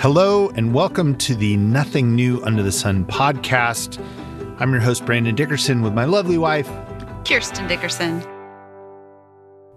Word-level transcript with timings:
Hello, 0.00 0.48
and 0.50 0.72
welcome 0.72 1.16
to 1.16 1.34
the 1.34 1.56
Nothing 1.56 2.14
New 2.14 2.40
Under 2.44 2.62
the 2.62 2.70
Sun 2.70 3.06
podcast. 3.06 4.00
I'm 4.60 4.70
your 4.70 4.80
host, 4.80 5.04
Brandon 5.04 5.34
Dickerson, 5.34 5.82
with 5.82 5.92
my 5.92 6.04
lovely 6.04 6.38
wife, 6.38 6.70
Kirsten 7.26 7.66
Dickerson. 7.66 8.22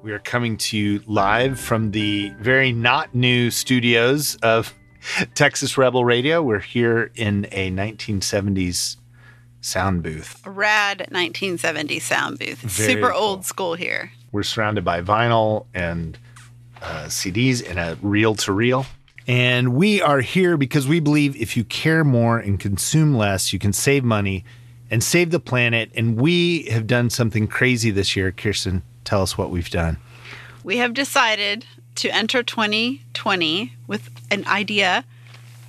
We 0.04 0.12
are 0.12 0.20
coming 0.20 0.58
to 0.58 0.78
you 0.78 1.02
live 1.08 1.60
from 1.60 1.90
the 1.90 2.30
very 2.40 2.72
not 2.72 3.16
new 3.16 3.50
studios 3.50 4.36
of 4.44 4.76
Texas 5.34 5.76
Rebel 5.76 6.06
Radio. 6.06 6.44
We're 6.44 6.60
here 6.60 7.12
in 7.16 7.48
a 7.52 7.72
1970s 7.72 8.98
sound 9.62 10.04
booth. 10.04 10.40
Rad 10.46 11.08
1970s 11.12 12.02
sound 12.04 12.38
booth. 12.38 12.60
Very 12.60 12.94
Super 12.94 13.10
cool. 13.10 13.20
old 13.20 13.46
school 13.46 13.74
here. 13.74 14.12
We're 14.32 14.44
surrounded 14.44 14.86
by 14.86 15.02
vinyl 15.02 15.66
and 15.74 16.16
uh, 16.80 17.06
CDs 17.06 17.68
and 17.68 17.80
a 17.80 17.98
reel 18.04 18.36
to 18.36 18.54
reel. 18.54 18.86
And 19.28 19.76
we 19.76 20.02
are 20.02 20.22
here 20.22 20.58
because 20.58 20.88
we 20.88 21.00
believe 21.00 21.36
if 21.36 21.56
you 21.56 21.64
care 21.64 22.04
more 22.04 22.40
and 22.40 22.60
consume 22.60 23.16
less, 23.16 23.54
you 23.54 23.60
can 23.60 23.74
save 23.74 24.04
money 24.04 24.44
and 24.90 25.04
save 25.04 25.32
the 25.32 25.40
planet. 25.40 25.92
And 25.96 26.20
we 26.20 26.64
have 26.64 26.88
done 26.88 27.10
something 27.10 27.48
crazy 27.48 27.92
this 27.92 28.16
year. 28.16 28.32
Kirsten, 28.32 28.84
tell 29.04 29.22
us 29.22 29.38
what 29.38 29.50
we've 29.50 29.70
done. 29.70 29.98
We 30.64 30.78
have 30.78 30.94
decided 30.94 31.66
to 31.96 32.10
enter 32.10 32.44
2020 32.44 33.74
with 33.88 34.10
an 34.32 34.46
idea 34.48 35.06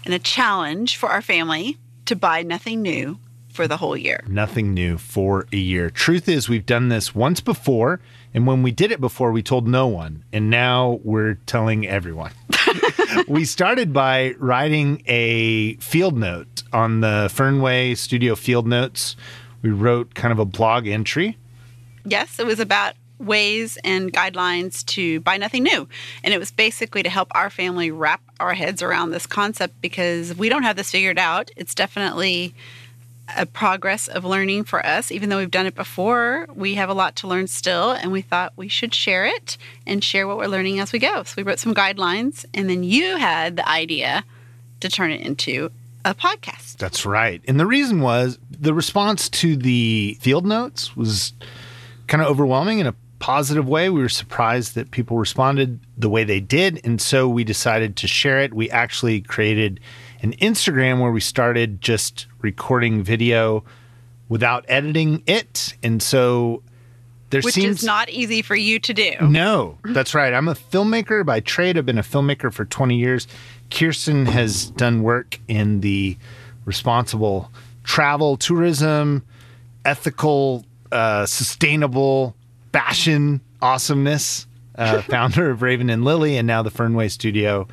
and 0.05 0.15
a 0.15 0.19
challenge 0.19 0.97
for 0.97 1.11
our 1.11 1.23
family 1.23 1.79
to 2.07 2.17
buy 2.17 2.43
nothing 2.43 2.83
new 2.83 3.19
for 3.53 3.69
the 3.69 3.77
whole 3.77 3.97
year. 3.97 4.25
Nothing 4.27 4.75
new 4.75 4.99
for 4.99 5.47
a 5.53 5.57
year. 5.57 5.91
Truth 5.91 6.29
is, 6.29 6.49
we've 6.49 6.67
done 6.67 6.89
this 6.89 7.15
once 7.15 7.41
before. 7.41 8.01
And 8.35 8.47
when 8.47 8.63
we 8.63 8.71
did 8.73 8.91
it 8.91 9.01
before, 9.01 9.31
we 9.31 9.43
told 9.43 9.69
no 9.69 9.87
one. 9.87 10.25
And 10.33 10.51
now 10.51 11.01
we're 11.05 11.35
telling 11.47 11.87
everyone. 11.87 12.33
we 13.29 13.45
started 13.45 13.93
by 13.93 14.35
writing 14.39 15.03
a 15.07 15.75
field 15.77 16.17
note 16.17 16.63
on 16.73 17.01
the 17.01 17.31
Fernway 17.33 17.97
Studio 17.97 18.35
Field 18.35 18.67
Notes. 18.67 19.17
We 19.61 19.71
wrote 19.71 20.15
kind 20.15 20.33
of 20.33 20.39
a 20.39 20.45
blog 20.47 20.87
entry. 20.87 21.37
Yes, 22.05 22.39
it 22.39 22.47
was 22.47 22.59
about 22.59 22.95
ways 23.19 23.79
and 23.85 24.13
guidelines 24.13 24.85
to 24.87 25.21
buy 25.21 25.37
nothing 25.37 25.63
new. 25.63 25.89
And 26.25 26.35
it 26.35 26.39
was 26.39 26.51
basically 26.51 27.03
to 27.03 27.11
help 27.11 27.29
our 27.33 27.51
family 27.51 27.91
wrap 27.91 28.21
our 28.41 28.55
heads 28.55 28.83
around 28.83 29.11
this 29.11 29.27
concept 29.27 29.81
because 29.81 30.37
we 30.37 30.49
don't 30.49 30.65
have 30.65 30.77
this 30.77 30.91
figured 30.91 31.19
out. 31.19 31.51
It's 31.57 31.75
definitely 31.75 32.55
a 33.37 33.47
progress 33.47 34.09
of 34.09 34.25
learning 34.25 34.65
for 34.65 34.85
us. 34.85 35.11
Even 35.11 35.29
though 35.29 35.39
we've 35.39 35.51
done 35.51 35.67
it 35.67 35.75
before, 35.75 36.47
we 36.55 36.75
have 36.75 36.89
a 36.89 36.95
lot 36.95 37.17
to 37.17 37.27
learn 37.27 37.47
still. 37.47 37.93
And 37.93 38.13
we 38.13 38.23
thought 38.23 38.53
we 38.57 38.69
should 38.69 38.95
share 38.95 39.25
it 39.25 39.57
and 39.87 40.03
share 40.03 40.27
what 40.27 40.37
we're 40.37 40.47
learning 40.47 40.81
as 40.81 40.93
we 40.93 40.99
go. 40.99 41.23
So 41.23 41.35
we 41.37 41.43
wrote 41.43 41.59
some 41.59 41.75
guidelines, 41.75 42.45
and 42.55 42.69
then 42.69 42.85
you 42.85 43.17
had 43.17 43.57
the 43.57 43.69
idea 43.69 44.25
to 44.81 44.89
turn 44.89 45.11
it 45.11 45.21
into 45.21 45.71
a 46.05 46.15
podcast. 46.15 46.79
That's 46.79 47.07
right. 47.07 47.41
And 47.47 47.61
the 47.61 47.67
reason 47.67 48.01
was 48.01 48.39
the 48.51 48.75
response 48.75 49.29
to 49.29 49.57
the 49.57 50.17
field 50.21 50.45
notes 50.45 50.97
was 50.97 51.33
kind 52.09 52.23
of 52.23 52.29
overwhelming 52.29 52.81
in 52.81 52.87
a 52.87 52.95
positive 53.21 53.69
way. 53.69 53.89
We 53.89 54.03
were 54.03 54.09
surprised 54.09 54.75
that 54.75 54.91
people 54.91 55.17
responded 55.17 55.79
the 55.97 56.11
way 56.11 56.25
they 56.25 56.41
did. 56.41 56.81
And 56.85 57.01
so 57.01 57.29
we 57.29 57.45
decided 57.45 57.95
to 57.99 58.09
share 58.09 58.41
it. 58.41 58.53
We 58.53 58.69
actually 58.71 59.21
created 59.21 59.79
an 60.23 60.33
Instagram 60.35 61.01
where 61.01 61.11
we 61.11 61.21
started 61.21 61.81
just 61.81 62.27
recording 62.41 63.03
video 63.03 63.65
without 64.29 64.65
editing 64.69 65.23
it. 65.27 65.75
And 65.83 66.03
so 66.03 66.63
there 67.31 67.41
Which 67.41 67.55
seems 67.55 67.81
is 67.81 67.85
not 67.85 68.09
easy 68.09 68.41
for 68.43 68.55
you 68.55 68.79
to 68.79 68.95
do. 68.95 69.13
no, 69.21 69.79
that's 69.85 70.15
right. 70.15 70.33
I'm 70.33 70.49
a 70.49 70.55
filmmaker 70.55 71.25
by 71.25 71.41
trade. 71.41 71.77
I've 71.77 71.87
been 71.87 71.99
a 71.99 72.03
filmmaker 72.03 72.53
for 72.53 72.65
20 72.65 72.97
years. 72.97 73.27
Kirsten 73.71 74.27
has 74.27 74.71
done 74.71 75.03
work 75.03 75.41
in 75.49 75.81
the 75.81 76.17
responsible 76.65 77.51
travel, 77.85 78.37
tourism, 78.37 79.25
ethical, 79.85 80.65
uh, 80.93 81.27
sustainable 81.27 82.37
fashion 82.73 83.41
awesomeness. 83.61 84.47
Uh, 84.75 85.03
founder 85.09 85.51
of 85.51 85.61
Raven 85.61 85.91
and 85.91 86.03
Lily, 86.05 86.39
and 86.39 86.47
now 86.47 86.63
the 86.63 86.71
Fernway 86.71 87.11
Studio. 87.11 87.69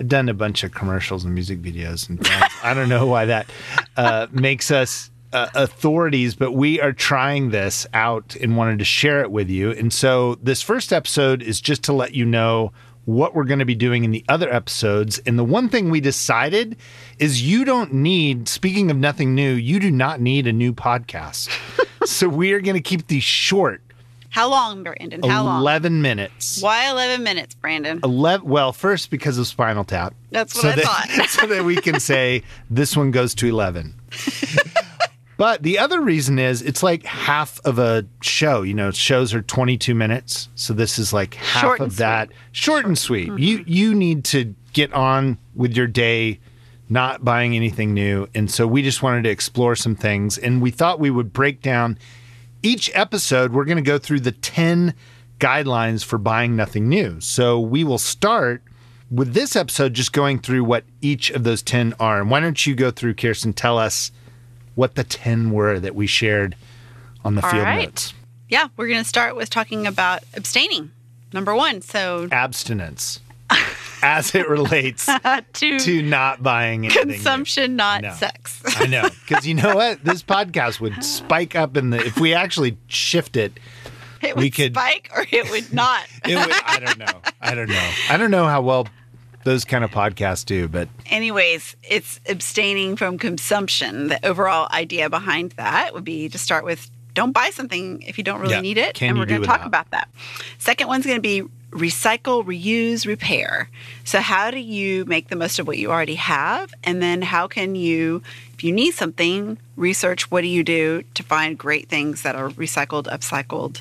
I've 0.00 0.08
done 0.08 0.28
a 0.28 0.34
bunch 0.34 0.64
of 0.64 0.72
commercials 0.72 1.24
and 1.24 1.34
music 1.34 1.60
videos 1.60 2.08
and. 2.08 2.26
I 2.62 2.74
don't 2.74 2.88
know 2.88 3.06
why 3.06 3.26
that 3.26 3.50
uh, 3.96 4.26
makes 4.32 4.70
us 4.70 5.10
uh, 5.32 5.48
authorities, 5.54 6.34
but 6.34 6.52
we 6.52 6.80
are 6.80 6.92
trying 6.92 7.50
this 7.50 7.86
out 7.94 8.36
and 8.36 8.56
wanted 8.56 8.78
to 8.80 8.84
share 8.84 9.20
it 9.20 9.30
with 9.30 9.48
you. 9.48 9.70
And 9.70 9.92
so 9.92 10.36
this 10.36 10.62
first 10.62 10.92
episode 10.92 11.42
is 11.42 11.60
just 11.60 11.84
to 11.84 11.92
let 11.92 12.14
you 12.14 12.24
know 12.24 12.72
what 13.04 13.34
we're 13.34 13.44
going 13.44 13.60
to 13.60 13.64
be 13.64 13.74
doing 13.74 14.04
in 14.04 14.10
the 14.10 14.24
other 14.28 14.52
episodes. 14.52 15.18
And 15.26 15.38
the 15.38 15.44
one 15.44 15.68
thing 15.68 15.90
we 15.90 16.00
decided 16.00 16.76
is 17.18 17.42
you 17.42 17.64
don't 17.64 17.92
need, 17.94 18.48
speaking 18.48 18.90
of 18.90 18.96
nothing 18.96 19.34
new, 19.34 19.52
you 19.52 19.80
do 19.80 19.90
not 19.90 20.20
need 20.20 20.46
a 20.46 20.52
new 20.52 20.72
podcast. 20.72 21.50
so 22.06 22.28
we 22.28 22.52
are 22.52 22.60
going 22.60 22.74
to 22.74 22.80
keep 22.80 23.06
these 23.06 23.24
short. 23.24 23.82
How 24.30 24.48
long, 24.48 24.84
Brandon? 24.84 25.22
How 25.24 25.44
long? 25.44 25.60
11 25.60 26.02
minutes. 26.02 26.62
Why 26.62 26.88
11 26.88 27.24
minutes, 27.24 27.54
Brandon? 27.56 28.00
11 28.04 28.48
well 28.48 28.72
first 28.72 29.10
because 29.10 29.38
of 29.38 29.46
spinal 29.46 29.84
tap 29.84 30.14
That's 30.30 30.54
what 30.54 30.66
I 30.66 30.76
that, 30.76 30.84
thought. 30.84 31.28
so 31.28 31.46
that 31.46 31.64
we 31.64 31.76
can 31.76 31.98
say 32.00 32.42
this 32.70 32.96
one 32.96 33.10
goes 33.10 33.34
to 33.36 33.48
11 33.48 33.94
but 35.36 35.62
the 35.62 35.78
other 35.78 36.00
reason 36.00 36.38
is 36.38 36.62
it's 36.62 36.82
like 36.82 37.04
half 37.04 37.60
of 37.64 37.78
a 37.78 38.06
show 38.22 38.62
you 38.62 38.74
know 38.74 38.90
shows 38.90 39.34
are 39.34 39.42
22 39.42 39.94
minutes 39.94 40.48
so 40.54 40.72
this 40.72 40.98
is 40.98 41.12
like 41.12 41.34
half 41.34 41.62
Short 41.62 41.80
of 41.80 41.96
that 41.96 42.28
sweet. 42.28 42.36
short 42.52 42.86
and 42.86 42.98
sweet 42.98 43.28
mm-hmm. 43.28 43.38
you 43.38 43.64
you 43.66 43.94
need 43.94 44.24
to 44.26 44.54
get 44.72 44.92
on 44.92 45.38
with 45.54 45.76
your 45.76 45.86
day 45.86 46.40
not 46.88 47.24
buying 47.24 47.54
anything 47.54 47.94
new 47.94 48.26
and 48.34 48.50
so 48.50 48.66
we 48.66 48.82
just 48.82 49.02
wanted 49.02 49.22
to 49.24 49.30
explore 49.30 49.74
some 49.76 49.94
things 49.94 50.38
and 50.38 50.60
we 50.60 50.70
thought 50.70 50.98
we 51.00 51.10
would 51.10 51.32
break 51.32 51.62
down 51.62 51.98
each 52.62 52.90
episode, 52.94 53.52
we're 53.52 53.64
going 53.64 53.76
to 53.76 53.82
go 53.82 53.98
through 53.98 54.20
the 54.20 54.32
10 54.32 54.94
guidelines 55.38 56.04
for 56.04 56.18
buying 56.18 56.56
nothing 56.56 56.88
new. 56.88 57.20
So 57.20 57.58
we 57.58 57.84
will 57.84 57.98
start 57.98 58.62
with 59.10 59.34
this 59.34 59.56
episode 59.56 59.94
just 59.94 60.12
going 60.12 60.38
through 60.38 60.64
what 60.64 60.84
each 61.00 61.30
of 61.30 61.44
those 61.44 61.62
10 61.62 61.94
are. 61.98 62.20
And 62.20 62.30
why 62.30 62.40
don't 62.40 62.66
you 62.66 62.74
go 62.74 62.90
through, 62.90 63.14
Kirsten, 63.14 63.52
tell 63.52 63.78
us 63.78 64.12
what 64.74 64.94
the 64.94 65.04
10 65.04 65.50
were 65.50 65.80
that 65.80 65.94
we 65.94 66.06
shared 66.06 66.56
on 67.24 67.34
the 67.34 67.44
All 67.44 67.50
field 67.50 67.64
right. 67.64 67.84
notes? 67.84 68.14
Yeah, 68.48 68.68
we're 68.76 68.88
going 68.88 69.00
to 69.00 69.08
start 69.08 69.36
with 69.36 69.50
talking 69.50 69.86
about 69.86 70.22
abstaining. 70.34 70.90
Number 71.32 71.54
one. 71.54 71.80
So, 71.80 72.28
Abstinence 72.32 73.20
as 74.02 74.34
it 74.34 74.48
relates 74.48 75.06
to, 75.54 75.78
to 75.78 76.02
not 76.02 76.42
buying 76.42 76.84
anything 76.86 77.08
new. 77.08 77.14
consumption, 77.14 77.76
not 77.76 78.02
No. 78.02 78.12
sex. 78.14 78.62
I 78.78 78.86
know. 78.86 79.08
Because 79.28 79.46
you 79.46 79.54
know 79.54 79.74
what? 79.76 80.02
This 80.04 80.22
podcast 80.22 80.80
would 80.80 81.04
spike 81.04 81.54
up 81.54 81.76
in 81.76 81.90
the, 81.90 81.98
if 82.04 82.18
we 82.18 82.34
actually 82.34 82.76
shift 82.88 83.36
it, 83.36 83.58
it 84.22 84.36
we 84.36 84.44
would 84.44 84.54
could- 84.54 84.74
spike 84.74 85.10
or 85.14 85.24
it 85.30 85.50
would 85.50 85.72
not. 85.72 86.04
it 86.24 86.34
would, 86.36 86.54
I 86.66 86.78
don't 86.80 86.98
know. 86.98 87.20
I 87.40 87.54
don't 87.54 87.68
know. 87.68 87.90
I 88.08 88.16
don't 88.16 88.30
know 88.30 88.46
how 88.46 88.60
well 88.62 88.88
those 89.44 89.64
kind 89.64 89.84
of 89.84 89.90
podcasts 89.90 90.44
do, 90.44 90.68
but 90.68 90.88
Anyways, 91.06 91.76
it's 91.82 92.20
abstaining 92.28 92.96
from 92.96 93.16
consumption. 93.18 94.08
The 94.08 94.24
overall 94.26 94.68
idea 94.72 95.08
behind 95.08 95.52
that 95.52 95.94
would 95.94 96.04
be 96.04 96.28
to 96.28 96.38
start 96.38 96.64
with 96.64 96.90
don't 97.14 97.32
buy 97.32 97.50
something 97.50 98.02
if 98.02 98.18
you 98.18 98.24
don't 98.24 98.40
really 98.40 98.54
Yeah. 98.54 98.60
need 98.60 98.78
it. 98.78 98.94
Can 98.94 99.10
and 99.10 99.18
we're 99.18 99.26
going 99.26 99.40
to 99.40 99.46
talk 99.46 99.64
about 99.64 99.90
that. 99.92 100.08
Second 100.58 100.88
one's 100.88 101.04
going 101.06 101.16
to 101.16 101.22
be 101.22 101.42
recycle, 101.70 102.44
reuse, 102.44 103.06
repair. 103.06 103.68
So, 104.04 104.20
how 104.20 104.50
do 104.50 104.58
you 104.58 105.04
make 105.06 105.28
the 105.28 105.36
most 105.36 105.58
of 105.58 105.66
what 105.66 105.78
you 105.78 105.90
already 105.90 106.16
have? 106.16 106.72
And 106.84 107.02
then, 107.02 107.22
how 107.22 107.46
can 107.46 107.74
you, 107.74 108.22
if 108.54 108.64
you 108.64 108.72
need 108.72 108.94
something, 108.94 109.58
research 109.76 110.30
what 110.30 110.42
do 110.42 110.48
you 110.48 110.62
do 110.62 111.02
to 111.14 111.22
find 111.22 111.58
great 111.58 111.88
things 111.88 112.22
that 112.22 112.34
are 112.34 112.50
recycled, 112.50 113.04
upcycled, 113.04 113.80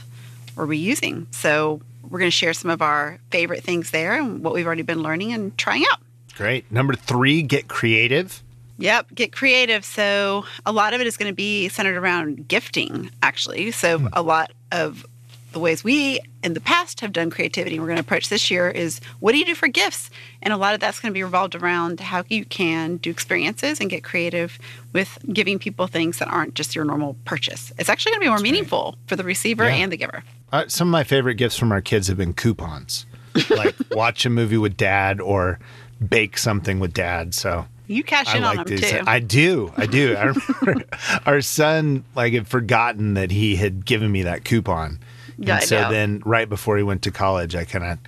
or 0.55 0.65
reusing? 0.65 1.33
So, 1.33 1.81
we're 2.09 2.19
going 2.19 2.31
to 2.31 2.35
share 2.35 2.53
some 2.53 2.71
of 2.71 2.81
our 2.81 3.19
favorite 3.31 3.63
things 3.63 3.91
there 3.91 4.19
and 4.19 4.43
what 4.43 4.53
we've 4.53 4.65
already 4.65 4.81
been 4.81 5.03
learning 5.03 5.33
and 5.33 5.57
trying 5.57 5.83
out. 5.91 5.99
great. 6.35 6.71
Number 6.71 6.93
three, 6.93 7.41
get 7.41 7.67
creative. 7.67 8.41
Yep, 8.79 9.13
get 9.13 9.33
creative. 9.33 9.83
So 9.83 10.45
a 10.65 10.71
lot 10.71 10.93
of 10.93 11.01
it 11.01 11.07
is 11.07 11.17
going 11.17 11.29
to 11.29 11.35
be 11.35 11.67
centered 11.67 11.97
around 11.97 12.47
gifting, 12.47 13.11
actually. 13.21 13.71
So 13.71 13.99
hmm. 13.99 14.07
a 14.13 14.21
lot 14.21 14.51
of 14.71 15.05
the 15.51 15.59
ways 15.59 15.83
we 15.83 16.19
in 16.43 16.53
the 16.53 16.61
past 16.61 16.99
have 17.01 17.11
done 17.11 17.29
creativity, 17.29 17.79
we're 17.79 17.87
going 17.87 17.97
to 17.97 18.01
approach 18.01 18.29
this 18.29 18.49
year 18.51 18.69
is 18.69 18.99
what 19.19 19.31
do 19.31 19.37
you 19.39 19.45
do 19.45 19.55
for 19.55 19.67
gifts? 19.67 20.09
And 20.41 20.53
a 20.53 20.57
lot 20.57 20.73
of 20.73 20.79
that's 20.79 20.99
going 20.99 21.11
to 21.11 21.13
be 21.17 21.23
revolved 21.23 21.55
around 21.55 21.99
how 21.99 22.23
you 22.29 22.45
can 22.45 22.97
do 22.97 23.09
experiences 23.09 23.79
and 23.79 23.89
get 23.89 24.03
creative 24.03 24.59
with 24.93 25.17
giving 25.33 25.57
people 25.59 25.87
things 25.87 26.19
that 26.19 26.27
aren't 26.27 26.53
just 26.53 26.75
your 26.75 26.85
normal 26.85 27.15
purchase. 27.25 27.71
It's 27.77 27.89
actually 27.89 28.11
going 28.11 28.21
to 28.21 28.25
be 28.25 28.29
more 28.29 28.39
meaningful 28.39 28.95
for 29.07 29.15
the 29.15 29.23
receiver 29.23 29.63
Yeah. 29.63 29.75
and 29.75 29.91
the 29.91 29.97
giver. 29.97 30.23
Uh, 30.51 30.65
some 30.67 30.87
of 30.87 30.91
my 30.91 31.03
favorite 31.03 31.35
gifts 31.35 31.57
from 31.57 31.71
our 31.71 31.81
kids 31.81 32.07
have 32.07 32.17
been 32.17 32.33
coupons, 32.33 33.05
like 33.49 33.75
watch 33.91 34.25
a 34.25 34.29
movie 34.29 34.57
with 34.57 34.77
dad 34.77 35.19
or 35.19 35.59
bake 36.07 36.37
something 36.37 36.79
with 36.79 36.93
dad. 36.93 37.33
So 37.33 37.65
You 37.87 38.03
cash 38.03 38.33
I 38.33 38.37
in 38.37 38.43
on 38.43 38.55
them 38.55 38.65
these. 38.65 38.89
too. 38.89 39.01
I 39.05 39.19
do. 39.19 39.73
I 39.77 39.85
do. 39.87 40.15
I 40.15 40.23
remember 40.63 40.85
our 41.25 41.41
son 41.41 42.03
like 42.15 42.33
had 42.33 42.47
forgotten 42.47 43.15
that 43.15 43.31
he 43.31 43.55
had 43.57 43.85
given 43.85 44.11
me 44.11 44.23
that 44.23 44.45
coupon. 44.45 44.99
Yeah, 45.39 45.55
and 45.55 45.63
I 45.63 45.65
so 45.65 45.81
know. 45.81 45.91
then 45.91 46.21
right 46.25 46.47
before 46.47 46.77
he 46.77 46.83
went 46.83 47.01
to 47.03 47.11
college, 47.11 47.55
I 47.55 47.65
kind 47.65 47.85
of 47.85 47.99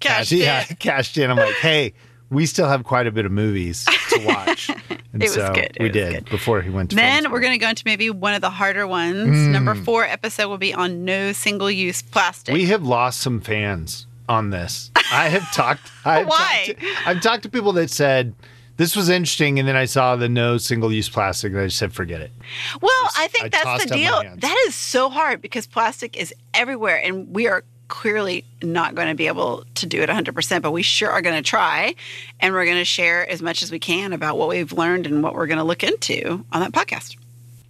Cashed 0.00 0.32
yeah, 0.32 0.64
in. 0.68 0.76
cashed 0.78 1.16
in. 1.18 1.30
I'm 1.30 1.36
like, 1.36 1.54
hey, 1.56 1.94
we 2.30 2.46
still 2.46 2.68
have 2.68 2.84
quite 2.84 3.06
a 3.06 3.10
bit 3.10 3.24
of 3.24 3.32
movies 3.32 3.86
to 4.10 4.20
watch. 4.26 4.68
And 4.68 5.22
It 5.22 5.26
was 5.26 5.34
so 5.34 5.52
good. 5.54 5.76
It 5.76 5.78
we 5.80 5.88
was 5.88 5.92
did 5.92 6.12
good. 6.14 6.30
before 6.30 6.60
he 6.60 6.70
went 6.70 6.90
to 6.90 6.96
college. 6.96 7.22
Then 7.22 7.32
we're 7.32 7.40
going 7.40 7.54
to 7.54 7.58
go 7.58 7.68
into 7.68 7.82
maybe 7.86 8.10
one 8.10 8.34
of 8.34 8.40
the 8.40 8.50
harder 8.50 8.86
ones. 8.86 9.28
Number 9.48 9.74
mm. 9.74 9.84
four 9.84 10.04
episode 10.04 10.48
will 10.48 10.58
be 10.58 10.74
on 10.74 11.04
no 11.04 11.32
single 11.32 11.70
use 11.70 12.02
plastic. 12.02 12.52
We 12.52 12.66
have 12.66 12.82
lost 12.82 13.20
some 13.20 13.40
fans 13.40 14.06
on 14.28 14.50
this. 14.50 14.90
I 15.10 15.28
have 15.28 15.50
talked. 15.54 15.90
I've 16.04 16.26
Why? 16.26 16.64
Talked 16.66 16.80
to, 16.80 16.86
I've 17.06 17.20
talked 17.22 17.42
to 17.44 17.48
people 17.48 17.72
that 17.74 17.90
said 17.90 18.34
this 18.78 18.96
was 18.96 19.10
interesting, 19.10 19.58
and 19.58 19.68
then 19.68 19.76
I 19.76 19.84
saw 19.84 20.16
the 20.16 20.28
no 20.28 20.56
single 20.56 20.92
use 20.92 21.08
plastic, 21.08 21.52
and 21.52 21.60
I 21.60 21.66
just 21.66 21.78
said 21.78 21.92
forget 21.92 22.22
it. 22.22 22.32
well, 22.80 23.10
I 23.16 23.28
think 23.28 23.46
I 23.46 23.48
that's 23.48 23.84
the 23.84 23.94
deal. 23.94 24.22
That 24.36 24.64
is 24.66 24.74
so 24.74 25.10
hard 25.10 25.42
because 25.42 25.66
plastic 25.66 26.16
is 26.16 26.32
everywhere, 26.54 27.00
and 27.04 27.34
we 27.34 27.48
are 27.48 27.64
clearly 27.88 28.44
not 28.62 28.94
going 28.94 29.08
to 29.08 29.14
be 29.14 29.26
able 29.26 29.64
to 29.74 29.86
do 29.86 30.00
it 30.00 30.08
100%, 30.08 30.62
but 30.62 30.70
we 30.70 30.82
sure 30.82 31.10
are 31.10 31.22
going 31.22 31.36
to 31.36 31.42
try. 31.42 31.94
And 32.38 32.54
we're 32.54 32.66
going 32.66 32.76
to 32.76 32.84
share 32.84 33.28
as 33.28 33.42
much 33.42 33.62
as 33.62 33.72
we 33.72 33.78
can 33.78 34.12
about 34.12 34.38
what 34.38 34.48
we've 34.48 34.72
learned 34.72 35.06
and 35.06 35.22
what 35.22 35.34
we're 35.34 35.46
going 35.46 35.58
to 35.58 35.64
look 35.64 35.82
into 35.82 36.44
on 36.52 36.60
that 36.60 36.72
podcast. 36.72 37.16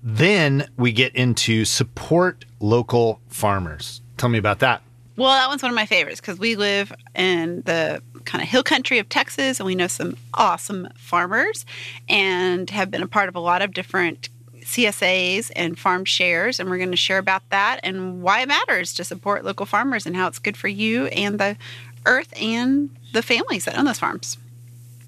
Then 0.03 0.69
we 0.77 0.93
get 0.93 1.15
into 1.15 1.65
support 1.65 2.45
local 2.61 3.21
farmers. 3.29 4.03
Tell 4.17 4.29
me 4.29 4.39
about 4.39 4.59
that. 4.59 4.83
Well, 5.17 5.31
that 5.31 5.49
one's 5.49 5.63
one 5.63 5.71
of 5.71 5.77
my 5.77 5.87
favorites 5.87 6.21
because 6.21 6.39
we 6.39 6.55
live 6.55 6.93
in 7.15 7.63
the 7.63 8.03
kind 8.29 8.43
of 8.43 8.49
hill 8.49 8.63
country 8.63 8.99
of 8.99 9.09
Texas 9.09 9.59
and 9.59 9.67
we 9.67 9.75
know 9.75 9.87
some 9.87 10.15
awesome 10.35 10.87
farmers 10.97 11.65
and 12.09 12.69
have 12.71 12.91
been 12.91 13.03
a 13.03 13.07
part 13.07 13.29
of 13.29 13.35
a 13.35 13.41
lot 13.41 13.63
of 13.63 13.73
different 13.73 14.29
CSAs 14.61 15.51
and 15.57 15.79
farm 15.79 16.05
shares. 16.05 16.61
And 16.61 16.69
we're 16.69 16.77
going 16.77 16.91
to 16.91 16.97
share 16.97 17.17
about 17.19 17.43
that 17.49 17.81
and 17.83 18.23
why 18.23 18.43
it 18.43 18.49
matters 18.49 18.93
to 18.95 19.05
support 19.05 19.45
local 19.45 19.65
farmers 19.65 20.05
and 20.05 20.15
how 20.15 20.29
it's 20.29 20.39
good 20.39 20.59
for 20.59 20.69
you 20.69 21.07
and 21.07 21.41
the 21.41 21.57
earth 22.05 22.33
and 22.41 22.91
the 23.15 23.23
families 23.23 23.65
that 23.65 23.79
own 23.79 23.87
those 23.87 23.99
farms. 23.99 24.37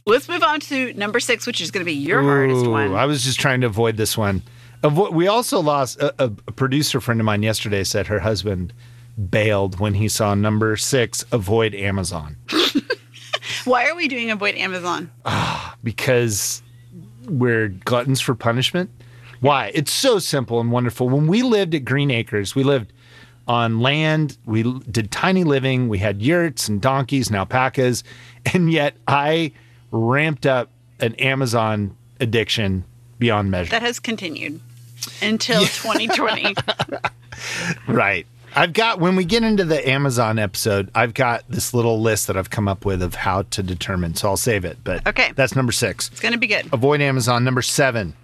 Let's 0.06 0.28
move 0.28 0.42
on 0.42 0.60
to 0.60 0.94
number 0.94 1.20
six, 1.20 1.46
which 1.46 1.60
is 1.60 1.70
going 1.70 1.82
to 1.82 1.84
be 1.84 1.92
your 1.92 2.22
hardest 2.22 2.66
one. 2.66 2.94
I 2.94 3.04
was 3.04 3.22
just 3.22 3.38
trying 3.38 3.60
to 3.60 3.66
avoid 3.66 3.98
this 3.98 4.16
one. 4.16 4.42
Avo- 4.82 5.12
we 5.12 5.28
also 5.28 5.60
lost 5.60 6.00
a, 6.00 6.14
a, 6.24 6.32
a 6.48 6.52
producer 6.52 7.02
friend 7.02 7.20
of 7.20 7.26
mine 7.26 7.42
yesterday 7.42 7.84
said 7.84 8.06
her 8.06 8.20
husband 8.20 8.72
bailed 9.28 9.78
when 9.78 9.92
he 9.92 10.08
saw 10.08 10.34
number 10.34 10.74
six 10.78 11.26
avoid 11.30 11.74
Amazon 11.74 12.36
Why 13.64 13.88
are 13.88 13.94
we 13.94 14.08
doing 14.08 14.30
Avoid 14.30 14.54
Amazon? 14.56 15.10
Ah, 15.24 15.76
because 15.82 16.62
we're 17.26 17.68
gluttons 17.68 18.20
for 18.20 18.34
punishment. 18.34 18.90
Why? 19.40 19.70
It's 19.74 19.92
so 19.92 20.18
simple 20.18 20.60
and 20.60 20.70
wonderful. 20.70 21.08
When 21.08 21.26
we 21.26 21.42
lived 21.42 21.74
at 21.74 21.84
Green 21.84 22.10
Acres, 22.10 22.54
we 22.54 22.62
lived 22.62 22.92
on 23.48 23.80
land. 23.80 24.36
We 24.44 24.62
did 24.90 25.10
tiny 25.10 25.44
living. 25.44 25.88
We 25.88 25.98
had 25.98 26.20
yurts 26.22 26.68
and 26.68 26.80
donkeys 26.80 27.28
and 27.28 27.36
alpacas. 27.36 28.04
And 28.54 28.72
yet 28.72 28.94
I 29.06 29.52
ramped 29.90 30.46
up 30.46 30.70
an 30.98 31.14
Amazon 31.16 31.94
addiction 32.20 32.84
beyond 33.18 33.50
measure. 33.50 33.70
That 33.70 33.82
has 33.82 34.00
continued 34.00 34.60
until 35.20 35.60
2020. 35.60 36.54
Right. 37.86 38.26
I've 38.54 38.72
got 38.72 38.98
when 39.00 39.16
we 39.16 39.24
get 39.24 39.42
into 39.42 39.64
the 39.64 39.88
Amazon 39.88 40.38
episode, 40.38 40.90
I've 40.94 41.14
got 41.14 41.44
this 41.48 41.72
little 41.72 42.00
list 42.00 42.26
that 42.26 42.36
I've 42.36 42.50
come 42.50 42.66
up 42.68 42.84
with 42.84 43.02
of 43.02 43.14
how 43.14 43.42
to 43.42 43.62
determine. 43.62 44.14
So 44.14 44.28
I'll 44.28 44.36
save 44.36 44.64
it. 44.64 44.78
But 44.82 45.06
Okay. 45.06 45.32
that's 45.36 45.54
number 45.54 45.72
six. 45.72 46.08
It's 46.08 46.20
going 46.20 46.32
to 46.32 46.38
be 46.38 46.46
good. 46.48 46.68
Avoid 46.72 47.00
Amazon. 47.00 47.44
Number 47.44 47.62
seven. 47.62 48.14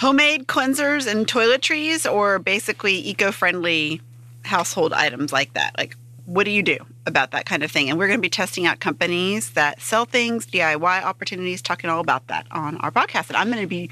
homemade 0.00 0.46
cleansers 0.48 1.06
and 1.06 1.26
toiletries 1.26 2.10
or 2.10 2.38
basically 2.40 2.94
eco-friendly 3.08 4.00
household 4.44 4.92
items 4.92 5.32
like 5.32 5.52
that 5.54 5.72
like 5.78 5.96
what 6.26 6.42
do 6.44 6.50
you 6.50 6.62
do 6.62 6.76
about 7.06 7.30
that 7.30 7.46
kind 7.46 7.62
of 7.62 7.70
thing 7.70 7.88
and 7.88 7.96
we're 7.98 8.08
going 8.08 8.18
to 8.18 8.22
be 8.22 8.28
testing 8.28 8.66
out 8.66 8.80
companies 8.80 9.50
that 9.50 9.80
sell 9.80 10.04
things 10.04 10.44
diy 10.46 11.02
opportunities 11.04 11.62
talking 11.62 11.88
all 11.88 12.00
about 12.00 12.26
that 12.26 12.44
on 12.50 12.76
our 12.78 12.90
podcast 12.90 13.28
and 13.28 13.36
i'm 13.36 13.48
going 13.48 13.60
to 13.62 13.68
be 13.68 13.88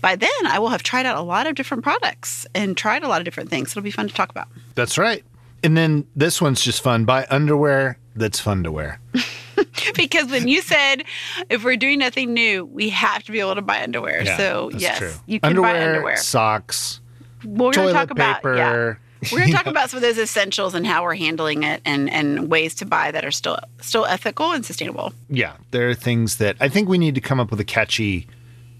by 0.00 0.16
then 0.16 0.30
i 0.46 0.58
will 0.58 0.68
have 0.68 0.82
tried 0.82 1.06
out 1.06 1.16
a 1.16 1.22
lot 1.22 1.46
of 1.46 1.54
different 1.54 1.82
products 1.82 2.46
and 2.54 2.76
tried 2.76 3.02
a 3.02 3.08
lot 3.08 3.20
of 3.20 3.24
different 3.24 3.50
things 3.50 3.70
it'll 3.70 3.82
be 3.82 3.90
fun 3.90 4.08
to 4.08 4.14
talk 4.14 4.30
about 4.30 4.48
That's 4.74 4.96
right. 4.98 5.24
And 5.64 5.76
then 5.76 6.06
this 6.14 6.40
one's 6.40 6.62
just 6.62 6.82
fun. 6.82 7.04
Buy 7.04 7.26
underwear 7.30 7.98
that's 8.14 8.38
fun 8.38 8.62
to 8.62 8.70
wear. 8.70 9.00
because 9.96 10.30
when 10.30 10.46
you 10.46 10.62
said 10.62 11.02
if 11.50 11.64
we're 11.64 11.76
doing 11.76 11.98
nothing 11.98 12.32
new 12.32 12.64
we 12.64 12.88
have 12.90 13.24
to 13.24 13.32
be 13.32 13.40
able 13.40 13.56
to 13.56 13.62
buy 13.62 13.82
underwear 13.82 14.24
so 14.36 14.68
that's 14.70 14.82
yes 14.82 14.98
true. 14.98 15.12
you 15.26 15.40
can 15.40 15.50
underwear, 15.50 15.74
buy 15.74 15.84
underwear 15.84 16.16
socks, 16.16 17.00
we're 17.44 17.72
going 17.72 17.88
to 17.88 17.92
talk 17.92 18.10
about 18.10 18.36
paper. 18.36 18.56
yeah 18.56 18.94
We're 19.32 19.38
going 19.38 19.50
to 19.50 19.56
talk 19.56 19.66
about 19.66 19.90
some 19.90 19.98
of 19.98 20.02
those 20.02 20.16
essentials 20.16 20.74
and 20.76 20.86
how 20.86 21.02
we're 21.02 21.16
handling 21.16 21.64
it 21.64 21.82
and, 21.84 22.08
and 22.08 22.48
ways 22.48 22.72
to 22.76 22.86
buy 22.86 23.10
that 23.10 23.24
are 23.24 23.32
still 23.32 23.58
still 23.80 24.06
ethical 24.06 24.52
and 24.52 24.64
sustainable. 24.64 25.12
Yeah, 25.28 25.54
there 25.72 25.88
are 25.88 25.94
things 25.94 26.36
that 26.36 26.54
I 26.60 26.68
think 26.68 26.88
we 26.88 26.98
need 26.98 27.16
to 27.16 27.20
come 27.20 27.40
up 27.40 27.50
with 27.50 27.58
a 27.58 27.64
catchy 27.64 28.28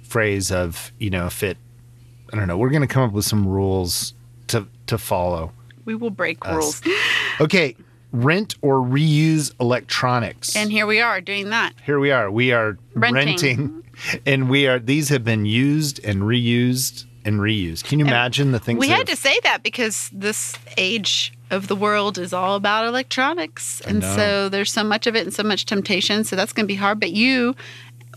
phrase 0.09 0.51
of, 0.51 0.93
you 0.99 1.11
know, 1.11 1.27
if 1.27 1.43
it, 1.43 1.57
I 2.33 2.37
don't 2.37 2.49
know, 2.49 2.57
we're 2.57 2.71
going 2.71 2.83
to 2.83 2.89
come 2.89 3.03
up 3.03 3.13
with 3.13 3.25
some 3.25 3.47
rules 3.47 4.15
to 4.49 4.67
to 4.87 4.99
follow. 4.99 5.53
We 5.85 5.95
will 5.95 6.11
break 6.11 6.45
rules. 6.47 6.83
Okay, 7.41 7.77
rent 8.11 8.57
or 8.63 8.79
reuse 8.79 9.53
electronics. 9.61 10.57
And 10.57 10.73
here 10.73 10.87
we 10.87 11.01
are 11.01 11.21
doing 11.21 11.51
that. 11.51 11.73
here 11.87 12.01
we 12.01 12.11
are. 12.11 12.29
We 12.33 12.51
are 12.51 12.77
Renting. 12.95 13.27
renting, 13.29 13.85
and 14.27 14.51
we 14.51 14.67
are. 14.67 14.81
These 14.81 15.09
have 15.11 15.23
been 15.23 15.47
used 15.47 16.05
and 16.05 16.23
reused 16.23 17.05
and 17.25 17.39
reused. 17.39 17.85
Can 17.85 18.01
you 18.01 18.07
imagine 18.07 18.51
the 18.51 18.59
things 18.59 18.81
We 18.81 18.89
had 18.89 19.07
to 19.07 19.15
say 19.15 19.39
that 19.45 19.63
because 19.63 20.11
this 20.13 20.57
age 20.77 21.33
of 21.51 21.69
the 21.69 21.77
world 21.77 22.19
is 22.19 22.33
all 22.33 22.57
about 22.57 22.87
electronics. 22.87 23.81
And 23.83 24.03
so 24.03 24.49
there's 24.49 24.73
so 24.73 24.85
much 24.85 25.07
of 25.07 25.15
it 25.17 25.25
and 25.25 25.33
so 25.33 25.43
much 25.43 25.65
temptation. 25.65 26.25
So 26.25 26.37
that's 26.37 26.53
going 26.53 26.65
to 26.65 26.69
be 26.69 26.75
hard. 26.75 26.99
But 27.01 27.13
you 27.13 27.55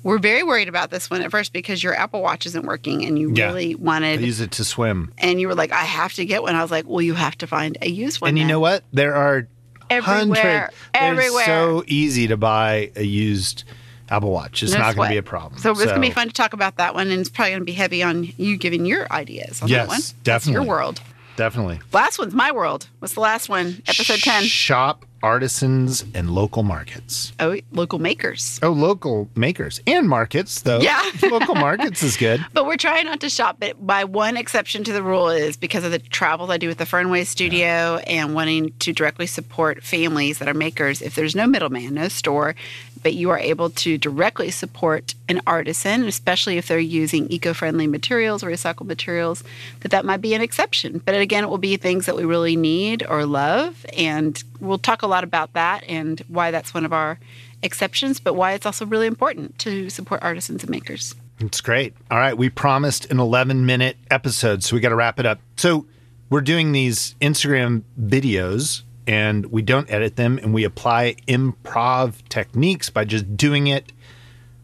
were 0.03 0.17
very 0.19 0.43
worried 0.43 0.67
about 0.67 0.89
this 0.89 1.09
one 1.09 1.21
at 1.21 1.29
first 1.31 1.53
because 1.53 1.83
your 1.83 1.93
Apple 1.95 2.21
Watch 2.21 2.45
isn't 2.45 2.65
working 2.65 3.05
and 3.05 3.17
you 3.19 3.31
Yeah. 3.33 3.47
really 3.47 3.73
I 3.73 3.77
wanted, 3.77 4.21
use 4.21 4.39
it 4.39 4.51
to 4.51 4.63
swim? 4.63 5.13
and 5.17 5.39
you 5.39 5.47
were 5.47 5.55
like, 5.55 5.71
I 5.71 5.83
have 5.83 6.13
to 6.13 6.25
get 6.25 6.41
one. 6.43 6.55
I 6.55 6.61
was 6.61 6.71
like, 6.71 6.85
well, 6.87 7.01
you 7.01 7.13
have 7.13 7.37
to 7.39 7.47
find 7.47 7.77
a 7.81 7.89
used 7.89 8.21
one. 8.21 8.29
And 8.29 8.37
you 8.37 8.43
then. 8.43 8.49
know 8.49 8.59
what? 8.59 8.83
There 8.93 9.13
are 9.15 9.47
Everywhere. 9.89 10.69
Everywhere. 10.93 11.41
It's 11.41 11.45
so 11.45 11.83
easy 11.85 12.27
to 12.27 12.37
buy 12.37 12.91
a 12.95 13.03
used 13.03 13.65
Apple 14.09 14.31
Watch. 14.31 14.63
It's 14.63 14.71
No 14.71 14.79
not 14.79 14.95
going 14.95 15.09
to 15.09 15.13
be 15.13 15.17
a 15.17 15.23
problem. 15.23 15.59
So 15.61 15.71
it's 15.71 15.83
going 15.83 15.95
to 15.95 15.99
be 16.01 16.11
fun 16.11 16.27
to 16.27 16.33
talk 16.33 16.53
about 16.53 16.77
that 16.77 16.93
one, 16.95 17.09
and 17.11 17.19
it's 17.19 17.29
probably 17.29 17.51
going 17.51 17.61
to 17.61 17.65
be 17.65 17.73
heavy 17.73 18.01
on 18.01 18.23
you 18.37 18.57
giving 18.57 18.85
your 18.85 19.11
ideas 19.11 19.61
on 19.61 19.67
Yes, 19.67 19.79
that 19.81 19.87
one. 19.89 19.97
That's 19.99 20.11
definitely. 20.23 20.53
your 20.53 20.63
world. 20.63 21.01
Definitely. 21.35 21.79
Last 21.91 22.19
one's 22.19 22.33
my 22.33 22.51
world. 22.51 22.87
What's 22.99 23.13
the 23.15 23.19
last 23.19 23.49
one? 23.49 23.81
Episode 23.87 24.19
10. 24.19 24.43
Shop 24.45 25.05
artisans 25.23 26.03
and 26.13 26.31
local 26.31 26.63
markets. 26.63 27.33
Oh, 27.39 27.57
local 27.71 27.99
makers. 27.99 28.59
Oh, 28.63 28.71
local 28.71 29.29
makers 29.35 29.81
and 29.87 30.07
markets, 30.07 30.61
though. 30.61 30.79
Yeah. 30.79 31.01
local 31.23 31.55
markets 31.55 32.03
is 32.03 32.17
good. 32.17 32.45
But 32.53 32.65
we're 32.65 32.77
trying 32.77 33.05
not 33.05 33.19
to 33.21 33.29
shop, 33.29 33.57
but 33.59 33.85
by 33.85 34.03
one 34.03 34.37
exception 34.37 34.83
to 34.85 34.93
the 34.93 35.03
rule 35.03 35.29
is 35.29 35.57
because 35.57 35.83
of 35.83 35.91
the 35.91 35.99
travels 35.99 36.49
I 36.49 36.57
do 36.57 36.67
with 36.67 36.77
the 36.77 36.85
Fernway 36.85 37.25
Studio 37.25 37.97
and 38.07 38.33
wanting 38.33 38.73
to 38.79 38.93
directly 38.93 39.27
support 39.27 39.83
families 39.83 40.39
that 40.39 40.47
are 40.47 40.53
makers. 40.53 41.01
If 41.01 41.15
there's 41.15 41.35
no 41.35 41.47
middleman, 41.47 41.93
no 41.93 42.07
store, 42.07 42.55
but 43.03 43.13
you 43.13 43.29
are 43.29 43.39
able 43.39 43.69
to 43.69 43.97
directly 43.97 44.51
support 44.51 45.15
an 45.27 45.41
artisan, 45.47 46.05
especially 46.05 46.57
if 46.57 46.67
they're 46.67 46.79
using 46.79 47.27
eco-friendly 47.31 47.87
materials 47.87 48.43
or 48.43 48.47
recycled 48.47 48.87
materials, 48.87 49.43
that 49.79 49.89
that 49.91 50.05
might 50.05 50.21
be 50.21 50.33
an 50.33 50.41
exception. 50.41 51.01
But 51.03 51.15
again, 51.15 51.43
it 51.43 51.49
will 51.49 51.57
be 51.57 51.77
things 51.77 52.05
that 52.05 52.15
we 52.15 52.25
really 52.25 52.55
need 52.55 53.05
or 53.07 53.25
love, 53.25 53.85
and 53.97 54.41
we'll 54.59 54.77
talk 54.77 55.01
a 55.01 55.07
lot 55.11 55.23
about 55.23 55.53
that 55.53 55.83
and 55.87 56.19
why 56.27 56.51
that's 56.51 56.73
one 56.73 56.85
of 56.85 56.93
our 56.93 57.19
exceptions, 57.61 58.19
but 58.19 58.33
why 58.33 58.53
it's 58.53 58.65
also 58.65 58.85
really 58.85 59.07
important 59.07 59.59
to 59.59 59.89
support 59.89 60.23
artisans 60.23 60.63
and 60.63 60.69
makers. 60.71 61.13
It's 61.39 61.61
great. 61.61 61.93
All 62.09 62.17
right. 62.17 62.37
We 62.37 62.49
promised 62.49 63.09
an 63.11 63.19
11 63.19 63.65
minute 63.65 63.97
episode, 64.09 64.63
so 64.63 64.75
we 64.75 64.79
got 64.79 64.89
to 64.89 64.95
wrap 64.95 65.19
it 65.19 65.25
up. 65.25 65.39
So 65.57 65.85
we're 66.29 66.41
doing 66.41 66.71
these 66.71 67.15
Instagram 67.21 67.83
videos 67.99 68.83
and 69.07 69.47
we 69.47 69.61
don't 69.61 69.91
edit 69.91 70.15
them 70.15 70.39
and 70.41 70.53
we 70.53 70.63
apply 70.63 71.15
improv 71.27 72.27
techniques 72.29 72.89
by 72.89 73.05
just 73.05 73.35
doing 73.35 73.67
it. 73.67 73.91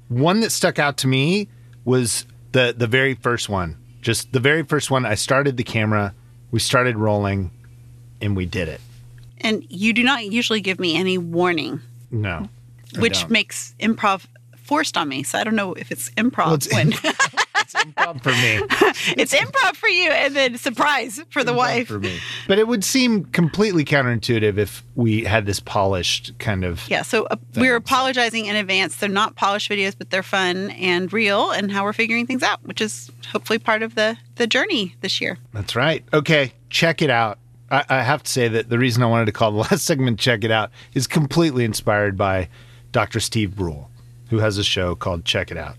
One 0.08 0.40
that 0.42 0.52
stuck 0.52 0.80
out 0.80 0.98
to 0.98 1.08
me 1.08 1.50
was 1.84 2.26
the 2.52 2.74
the 2.78 2.88
very 2.88 3.16
first 3.16 3.50
one. 3.50 3.78
Just 4.02 4.32
the 4.32 4.40
very 4.40 4.64
first 4.64 4.90
one. 4.90 5.06
I 5.06 5.16
started 5.16 5.58
the 5.58 5.64
camera, 5.64 6.14
we 6.52 6.60
started 6.60 6.96
rolling, 6.96 7.52
and 8.22 8.38
we 8.38 8.46
did 8.46 8.70
it. 8.70 8.80
And 9.42 9.66
you 9.70 9.94
do 9.94 10.04
not 10.04 10.26
usually 10.26 10.62
give 10.62 10.80
me 10.80 10.96
any 10.98 11.18
warning, 11.18 11.82
No. 12.12 12.50
I 12.96 13.00
which 13.00 13.22
don't. 13.22 13.32
makes 13.32 13.76
improv 13.80 14.26
forced 14.56 14.98
on 14.98 15.08
me. 15.10 15.24
So 15.24 15.38
I 15.38 15.44
don't 15.44 15.56
know 15.56 15.74
if 15.74 15.92
it's 15.92 16.10
improv 16.12 16.46
Well, 16.46 16.54
it's 16.56 16.74
when 16.74 16.94
It's 17.60 17.74
improv 17.74 18.24
for 18.24 18.30
me. 18.30 18.62
it's 19.22 19.34
improv 19.34 19.76
for 19.76 19.90
you 19.90 20.10
and 20.10 20.34
then 20.36 20.58
surprise 20.58 21.22
for 21.32 21.44
the 21.44 21.52
wife. 21.54 21.88
for 21.90 22.00
me. 22.00 22.18
But 22.48 22.60
it 22.60 22.68
would 22.68 22.84
seem 22.86 23.26
completely 23.26 23.84
counterintuitive 23.84 24.58
if 24.58 24.84
we 24.96 25.24
had 25.26 25.46
this 25.46 25.60
polished 25.60 26.32
kind 26.40 26.64
of. 26.64 26.88
Yeah, 26.90 27.02
so 27.02 27.26
uh, 27.26 27.36
we're 27.56 27.76
apologizing 27.76 28.46
in 28.46 28.56
advance. 28.56 28.96
They're 28.96 29.10
not 29.10 29.36
polished 29.36 29.70
videos, 29.70 29.98
but 29.98 30.12
they're 30.12 30.24
fun 30.24 30.70
and 30.72 31.12
real 31.12 31.52
and 31.52 31.70
how 31.72 31.84
we're 31.84 31.92
figuring 31.94 32.26
things 32.26 32.42
out, 32.42 32.64
which 32.66 32.80
is 32.80 33.12
hopefully 33.32 33.60
part 33.60 33.84
of 33.84 33.96
the 33.96 34.18
the 34.36 34.48
journey 34.48 34.96
this 35.02 35.20
year. 35.20 35.38
That's 35.54 35.76
right. 35.76 36.06
Okay, 36.14 36.54
check 36.70 37.02
it 37.02 37.10
out. 37.10 37.38
I, 37.70 37.84
I 37.90 38.02
have 38.02 38.24
to 38.24 38.32
say 38.32 38.48
that 38.48 38.70
the 38.70 38.80
reason 38.80 39.04
I 39.04 39.08
wanted 39.08 39.26
to 39.26 39.32
call 39.32 39.52
the 39.52 39.58
last 39.72 39.86
segment 39.86 40.20
"Check 40.20 40.44
It 40.44 40.52
Out" 40.52 40.72
is 40.94 41.08
completely 41.08 41.66
inspired 41.66 42.18
by 42.18 42.50
Dr. 42.92 43.20
Steve 43.20 43.56
Brule. 43.56 43.90
who 44.30 44.40
has 44.40 44.58
a 44.58 44.64
show 44.64 44.96
called 44.96 45.26
Check 45.26 45.52
It 45.52 45.58
Out. 45.58 45.76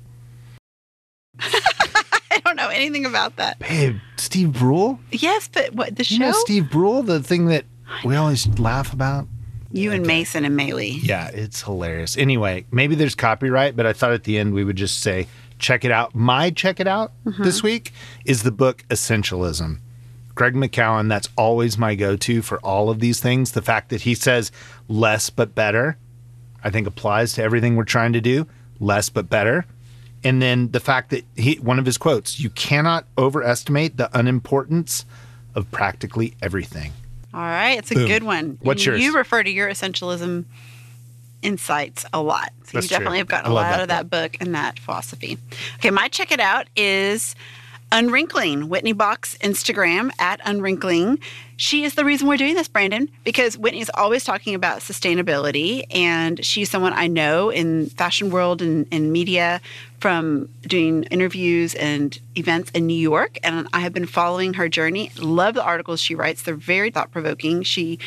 I 1.40 2.40
don't 2.44 2.56
know 2.56 2.68
anything 2.68 3.06
about 3.06 3.36
that. 3.36 3.58
Babe, 3.58 3.98
Steve 4.16 4.52
Brule? 4.52 5.00
Yes, 5.10 5.48
but 5.48 5.74
what 5.74 5.96
the 5.96 6.04
show? 6.04 6.14
You 6.14 6.20
know 6.20 6.32
Steve 6.32 6.70
Brule, 6.70 7.02
the 7.02 7.22
thing 7.22 7.46
that 7.46 7.64
we 8.04 8.16
always 8.16 8.46
laugh 8.58 8.92
about? 8.92 9.26
You 9.70 9.92
and 9.92 10.06
Mason 10.06 10.44
and 10.44 10.58
Maylee. 10.58 10.98
Yeah, 11.02 11.28
it's 11.28 11.62
hilarious. 11.62 12.16
Anyway, 12.16 12.64
maybe 12.70 12.94
there's 12.94 13.14
copyright, 13.14 13.76
but 13.76 13.84
I 13.84 13.92
thought 13.92 14.12
at 14.12 14.24
the 14.24 14.38
end 14.38 14.54
we 14.54 14.64
would 14.64 14.76
just 14.76 15.00
say, 15.00 15.26
check 15.58 15.84
it 15.84 15.90
out. 15.90 16.14
My 16.14 16.50
check 16.50 16.80
it 16.80 16.86
out 16.86 17.12
mm-hmm. 17.26 17.42
this 17.42 17.62
week 17.62 17.92
is 18.24 18.44
the 18.44 18.52
book 18.52 18.84
Essentialism. 18.88 19.80
Greg 20.38 20.54
McKeown, 20.54 21.08
that's 21.08 21.28
always 21.36 21.76
my 21.76 21.96
go 21.96 22.16
to 22.16 22.42
for 22.42 22.58
all 22.60 22.90
of 22.90 23.00
these 23.00 23.18
things. 23.18 23.50
The 23.50 23.60
fact 23.60 23.88
that 23.88 24.02
he 24.02 24.14
says 24.14 24.52
less 24.86 25.30
but 25.30 25.52
better, 25.52 25.98
I 26.62 26.70
think 26.70 26.86
applies 26.86 27.32
to 27.32 27.42
everything 27.42 27.74
we're 27.74 27.82
trying 27.82 28.12
to 28.12 28.20
do 28.20 28.46
less 28.78 29.08
but 29.08 29.28
better. 29.28 29.66
And 30.22 30.40
then 30.40 30.70
the 30.70 30.78
fact 30.78 31.10
that 31.10 31.24
he, 31.34 31.56
one 31.56 31.80
of 31.80 31.86
his 31.86 31.98
quotes, 31.98 32.38
you 32.38 32.50
cannot 32.50 33.04
overestimate 33.18 33.96
the 33.96 34.16
unimportance 34.16 35.04
of 35.56 35.68
practically 35.72 36.34
everything. 36.40 36.92
All 37.34 37.40
right, 37.40 37.76
it's 37.76 37.90
a 37.90 37.94
Boom. 37.94 38.06
good 38.06 38.22
one. 38.22 38.58
What's 38.62 38.82
And 38.82 38.86
yours? 38.86 39.02
You 39.02 39.16
refer 39.16 39.42
to 39.42 39.50
your 39.50 39.68
essentialism 39.68 40.44
insights 41.42 42.06
a 42.12 42.22
lot. 42.22 42.52
So 42.62 42.70
That's 42.74 42.86
you 42.86 42.90
definitely 42.90 43.16
true. 43.16 43.18
have 43.18 43.28
gotten 43.28 43.46
I 43.46 43.50
a 43.50 43.54
love 43.54 43.64
lot 43.64 43.70
that 43.70 43.74
out 43.74 43.82
of 43.82 43.88
that 43.88 44.08
book 44.08 44.36
and 44.40 44.54
that 44.54 44.78
philosophy. 44.78 45.36
Okay, 45.78 45.90
my 45.90 46.06
check 46.06 46.30
it 46.30 46.38
out 46.38 46.68
is 46.76 47.34
Unwrinkling, 47.90 48.68
Whitney 48.68 48.92
Bauck's 48.92 49.36
Instagram 49.38 50.10
at 50.18 50.40
Unwrinkling. 50.44 51.18
She 51.56 51.84
is 51.84 51.94
the 51.94 52.04
reason 52.04 52.28
we're 52.28 52.36
doing 52.36 52.54
this, 52.54 52.68
Brandon, 52.68 53.08
because 53.24 53.56
Whitney's 53.56 53.90
always 53.94 54.24
talking 54.24 54.54
about 54.54 54.80
sustainability, 54.80 55.84
and 55.90 56.44
she's 56.44 56.70
someone 56.70 56.92
I 56.92 57.06
know 57.06 57.50
in 57.50 57.86
fashion 57.86 58.30
world 58.30 58.60
and, 58.60 58.86
and 58.92 59.10
media 59.10 59.60
from 60.00 60.48
doing 60.62 61.04
interviews 61.04 61.74
and 61.74 62.18
events 62.36 62.70
in 62.72 62.86
New 62.86 62.94
York, 62.94 63.38
and 63.42 63.66
I 63.72 63.80
have 63.80 63.92
been 63.94 64.06
following 64.06 64.54
her 64.54 64.68
journey. 64.68 65.10
Love 65.18 65.54
the 65.54 65.64
articles 65.64 66.00
she 66.00 66.14
writes; 66.14 66.42
they're 66.42 66.54
very 66.54 66.90
thought 66.90 67.10
provoking. 67.10 67.62
She 67.62 67.98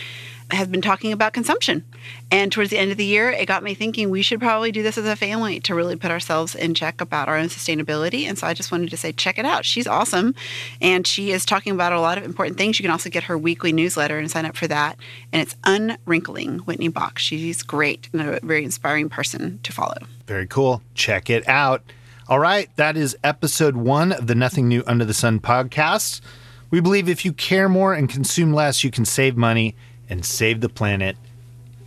has 0.52 0.68
been 0.68 0.82
talking 0.82 1.12
about 1.12 1.34
consumption. 1.34 1.84
And 2.30 2.52
towards 2.52 2.70
the 2.70 2.78
end 2.78 2.92
of 2.92 2.98
the 2.98 3.06
year, 3.06 3.30
it 3.30 3.46
got 3.46 3.64
me 3.64 3.74
thinking 3.74 4.10
we 4.10 4.22
should 4.22 4.40
probably 4.40 4.72
do 4.72 4.84
this 4.84 4.98
as 4.98 5.06
a 5.06 5.16
family 5.16 5.60
to 5.62 5.76
really 5.76 5.96
put 5.96 6.12
ourselves 6.12 6.56
in 6.56 6.74
check 6.74 7.02
about 7.02 7.28
our 7.28 7.38
own 7.38 7.48
sustainability. 7.48 8.26
And 8.26 8.38
so 8.38 8.48
I 8.48 8.54
just 8.54 8.72
wanted 8.72 8.90
to 8.90 8.98
say, 8.98 9.12
check 9.12 9.40
it 9.40 9.46
out. 9.46 9.66
She's 9.66 9.88
awesome. 9.88 10.36
And 10.82 11.08
she 11.08 11.32
is 11.32 11.46
talking 11.46 11.74
about 11.74 11.94
a 11.94 12.02
lot 12.02 12.18
of 12.18 12.24
important 12.24 12.58
things. 12.58 12.80
You 12.80 12.84
can 12.84 12.92
also 12.92 13.10
get 13.10 13.24
her 13.24 13.38
weekly 13.38 13.72
newsletter 13.72 14.18
and 14.18 14.30
sign 14.30 14.46
up 14.46 14.56
for 14.56 14.68
that. 14.68 14.98
And 15.32 15.42
it's 15.42 15.56
Unwrinkling 15.64 16.60
Whitney 16.60 16.90
Bauck. 16.90 17.18
She's 17.18 17.64
great 17.64 18.10
and 18.14 18.22
a 18.22 18.40
very 18.42 18.64
inspiring 18.64 19.10
person 19.10 19.60
to 19.64 19.72
follow. 19.72 19.98
Very 20.28 20.48
cool. 20.48 20.82
Check 20.96 21.30
it 21.30 21.48
out. 21.48 21.84
All 22.28 22.40
right, 22.40 22.70
that 22.78 22.96
is 22.96 23.18
episode 23.26 23.76
one 23.76 24.14
of 24.14 24.28
the 24.28 24.36
Nothing 24.36 24.70
New 24.70 24.84
Under 24.88 25.04
the 25.04 25.14
Sun 25.14 25.42
podcast. 25.42 26.22
We 26.70 26.80
believe 26.80 27.10
if 27.10 27.26
you 27.26 27.34
care 27.34 27.68
more 27.68 27.94
and 27.94 28.08
consume 28.08 28.54
less, 28.54 28.86
you 28.86 28.92
can 28.92 29.04
save 29.04 29.36
money 29.36 29.76
and 30.12 30.24
save 30.24 30.62
the 30.62 30.70
planet. 30.70 31.18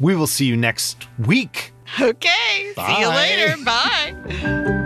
We 0.01 0.17
will 0.17 0.27
see 0.27 0.47
you 0.47 0.57
next 0.57 1.07
week. 1.19 1.73
Okay. 2.01 2.73
See 2.75 3.01
you 3.01 3.09
later. 3.09 3.57
Bye. 3.65 4.81